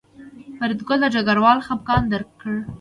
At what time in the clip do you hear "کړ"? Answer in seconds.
2.41-2.53